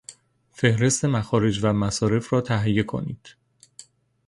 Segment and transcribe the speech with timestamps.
[0.51, 3.35] فهرست مخارج و مصارف را تهیه کنید